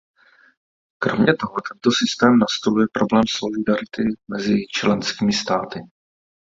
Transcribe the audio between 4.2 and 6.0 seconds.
mezi členskými státy.